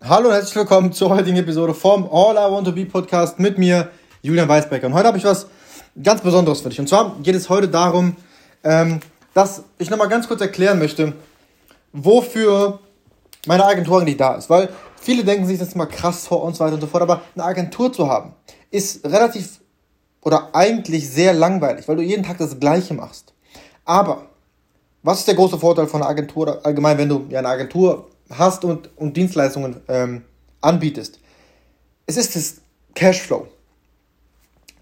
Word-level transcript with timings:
Hallo 0.00 0.28
und 0.28 0.34
herzlich 0.34 0.54
willkommen 0.54 0.92
zur 0.92 1.10
heutigen 1.10 1.36
Episode 1.38 1.74
vom 1.74 2.04
All 2.04 2.34
I 2.36 2.52
Want 2.52 2.64
to 2.68 2.72
Be 2.72 2.86
Podcast 2.86 3.40
mit 3.40 3.58
mir, 3.58 3.90
Julian 4.22 4.48
Weisbecker. 4.48 4.86
Und 4.86 4.94
heute 4.94 5.08
habe 5.08 5.18
ich 5.18 5.24
was 5.24 5.48
ganz 6.00 6.20
Besonderes 6.20 6.60
für 6.60 6.68
dich. 6.68 6.78
Und 6.78 6.88
zwar 6.88 7.16
geht 7.20 7.34
es 7.34 7.48
heute 7.48 7.66
darum, 7.66 8.14
ähm, 8.62 9.00
dass 9.34 9.64
ich 9.76 9.90
nochmal 9.90 10.08
ganz 10.08 10.28
kurz 10.28 10.40
erklären 10.40 10.78
möchte, 10.78 11.14
wofür 11.92 12.78
meine 13.48 13.64
Agentur 13.64 14.00
eigentlich 14.00 14.16
da 14.16 14.36
ist. 14.36 14.48
Weil 14.48 14.68
viele 15.00 15.24
denken 15.24 15.46
sich 15.46 15.58
das 15.58 15.74
mal 15.74 15.86
krass 15.86 16.28
vor 16.28 16.44
und 16.44 16.54
so 16.54 16.62
weiter 16.64 16.74
und 16.74 16.80
so 16.80 16.86
fort. 16.86 17.02
Aber 17.02 17.22
eine 17.34 17.44
Agentur 17.44 17.92
zu 17.92 18.08
haben, 18.08 18.34
ist 18.70 19.04
relativ 19.04 19.58
oder 20.22 20.50
eigentlich 20.54 21.10
sehr 21.10 21.34
langweilig, 21.34 21.88
weil 21.88 21.96
du 21.96 22.02
jeden 22.02 22.22
Tag 22.22 22.38
das 22.38 22.60
Gleiche 22.60 22.94
machst. 22.94 23.34
Aber 23.84 24.26
was 25.02 25.18
ist 25.18 25.28
der 25.28 25.34
große 25.34 25.58
Vorteil 25.58 25.88
von 25.88 26.02
einer 26.02 26.10
Agentur 26.10 26.64
allgemein, 26.64 26.98
wenn 26.98 27.08
du 27.08 27.26
ja 27.30 27.40
eine 27.40 27.48
Agentur 27.48 28.06
hast 28.30 28.64
und, 28.64 28.90
und 28.96 29.16
Dienstleistungen 29.16 29.80
ähm, 29.88 30.22
anbietest. 30.60 31.18
Es 32.06 32.16
ist 32.16 32.36
das 32.36 32.60
Cashflow, 32.94 33.48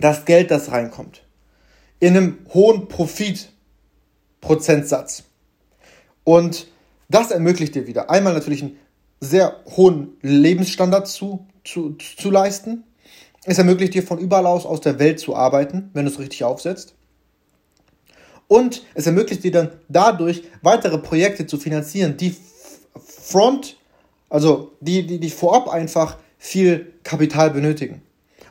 das 0.01 0.25
Geld, 0.25 0.51
das 0.51 0.71
reinkommt, 0.71 1.23
in 2.01 2.17
einem 2.17 2.39
hohen 2.53 2.89
Profitprozentsatz. 2.89 5.25
Und 6.25 6.67
das 7.09 7.31
ermöglicht 7.31 7.75
dir 7.75 7.87
wieder 7.87 8.11
einmal 8.11 8.35
natürlich 8.35 8.63
einen 8.63 8.77
sehr 9.21 9.57
hohen 9.77 10.17
Lebensstandard 10.23 11.07
zu, 11.07 11.47
zu, 11.65 11.95
zu 11.95 12.31
leisten. 12.31 12.85
Es 13.45 13.59
ermöglicht 13.59 13.95
dir 13.95 14.03
von 14.03 14.19
überall 14.19 14.47
aus 14.47 14.67
aus 14.67 14.81
der 14.81 14.99
Welt 14.99 15.21
zu 15.21 15.37
arbeiten, 15.37 15.91
wenn 15.93 16.05
du 16.05 16.11
es 16.11 16.19
richtig 16.19 16.43
aufsetzt. 16.45 16.95
Und 18.49 18.85
es 18.95 19.07
ermöglicht 19.07 19.45
dir 19.45 19.51
dann 19.51 19.71
dadurch 19.89 20.45
weitere 20.63 20.99
Projekte 20.99 21.47
zu 21.47 21.59
finanzieren, 21.59 22.17
die 22.17 22.37
front, 23.05 23.77
also 24.29 24.73
die, 24.81 25.07
die, 25.07 25.19
die 25.19 25.31
vorab 25.31 25.69
einfach 25.69 26.17
viel 26.39 26.93
Kapital 27.03 27.51
benötigen. 27.51 28.03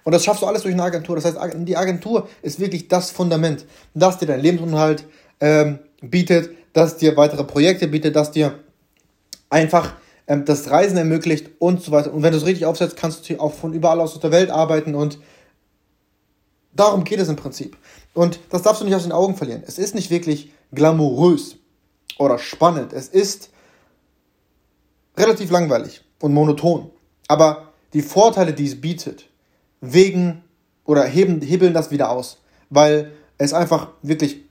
Und 0.03 0.11
das 0.11 0.23
schaffst 0.23 0.43
du 0.43 0.45
alles 0.45 0.61
durch 0.61 0.73
eine 0.73 0.83
Agentur. 0.83 1.15
Das 1.15 1.25
heißt, 1.25 1.37
die 1.55 1.77
Agentur 1.77 2.29
ist 2.41 2.59
wirklich 2.59 2.87
das 2.87 3.11
Fundament, 3.11 3.65
das 3.93 4.19
dir 4.19 4.27
deinen 4.27 4.41
Lebensunterhalt 4.41 5.05
ähm, 5.39 5.79
bietet, 6.01 6.51
das 6.73 6.97
dir 6.97 7.17
weitere 7.17 7.43
Projekte 7.43 7.87
bietet, 7.87 8.15
das 8.15 8.31
dir 8.31 8.59
einfach 9.49 9.93
ähm, 10.27 10.45
das 10.45 10.69
Reisen 10.69 10.97
ermöglicht 10.97 11.49
und 11.59 11.81
so 11.81 11.91
weiter. 11.91 12.13
Und 12.13 12.21
wenn 12.23 12.31
du 12.31 12.37
es 12.37 12.45
richtig 12.45 12.65
aufsetzt, 12.65 12.97
kannst 12.97 13.27
du 13.29 13.39
auch 13.39 13.53
von 13.53 13.73
überall 13.73 13.99
aus 13.99 14.19
der 14.19 14.31
Welt 14.31 14.51
arbeiten 14.51 14.93
und 14.93 15.19
darum 16.73 17.03
geht 17.03 17.19
es 17.19 17.29
im 17.29 17.35
Prinzip. 17.35 17.77
Und 18.13 18.39
das 18.49 18.61
darfst 18.61 18.81
du 18.81 18.85
nicht 18.85 18.95
aus 18.95 19.03
den 19.03 19.11
Augen 19.11 19.35
verlieren. 19.35 19.63
Es 19.65 19.77
ist 19.77 19.95
nicht 19.95 20.09
wirklich 20.09 20.51
glamourös 20.73 21.57
oder 22.17 22.37
spannend. 22.37 22.93
Es 22.93 23.07
ist 23.07 23.49
relativ 25.17 25.51
langweilig 25.51 26.03
und 26.21 26.33
monoton. 26.33 26.91
Aber 27.27 27.73
die 27.93 28.01
Vorteile, 28.01 28.53
die 28.53 28.65
es 28.65 28.79
bietet, 28.79 29.29
wegen 29.81 30.43
oder 30.85 31.03
heben, 31.03 31.41
hebeln 31.41 31.73
das 31.73 31.91
wieder 31.91 32.09
aus, 32.09 32.41
weil 32.69 33.11
es 33.37 33.53
einfach 33.53 33.89
wirklich, 34.01 34.43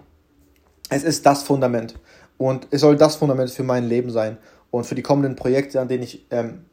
es 0.89 1.05
ist 1.05 1.25
das 1.27 1.43
Fundament 1.43 1.95
und 2.39 2.67
es 2.71 2.81
soll 2.81 2.97
das 2.97 3.17
Fundament 3.17 3.51
für 3.51 3.62
mein 3.62 3.89
Leben 3.89 4.11
sein 4.11 4.39
und 4.71 4.84
für 4.84 4.95
die 4.95 5.03
kommenden 5.03 5.37
Projekte, 5.37 5.81
an 5.81 5.89
denen 5.89 6.03
ich 6.03 6.27
ähm, 6.31 6.65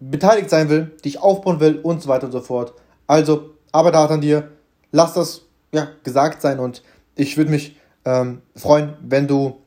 beteiligt 0.00 0.50
sein 0.50 0.68
will, 0.68 0.92
die 1.04 1.10
ich 1.10 1.20
aufbauen 1.20 1.60
will 1.60 1.78
und 1.78 2.02
so 2.02 2.08
weiter 2.08 2.26
und 2.26 2.32
so 2.32 2.40
fort. 2.40 2.74
Also 3.06 3.50
arbeite 3.70 3.98
hart 3.98 4.10
an 4.10 4.20
dir, 4.20 4.50
lass 4.90 5.14
das 5.14 5.42
ja 5.72 5.88
gesagt 6.02 6.42
sein 6.42 6.58
und 6.58 6.82
ich 7.14 7.36
würde 7.36 7.50
mich 7.50 7.76
ähm, 8.04 8.42
freuen, 8.56 8.94
wenn 9.00 9.28
du 9.28 9.61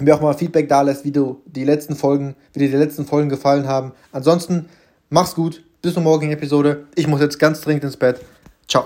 mir 0.00 0.14
auch 0.14 0.20
mal 0.20 0.34
Feedback 0.34 0.68
da 0.68 0.82
lässt, 0.82 1.04
wie 1.04 1.12
du 1.12 1.42
die 1.46 1.64
letzten 1.64 1.96
Folgen, 1.96 2.36
wie 2.52 2.60
dir 2.60 2.68
die 2.68 2.76
letzten 2.76 3.04
Folgen 3.04 3.28
gefallen 3.28 3.66
haben. 3.66 3.92
Ansonsten 4.12 4.68
mach's 5.10 5.34
gut, 5.34 5.64
bis 5.82 5.94
zur 5.94 6.02
morgigen 6.02 6.32
Episode. 6.32 6.86
Ich 6.94 7.06
muss 7.06 7.20
jetzt 7.20 7.38
ganz 7.38 7.60
dringend 7.60 7.84
ins 7.84 7.96
Bett. 7.96 8.20
Ciao. 8.68 8.84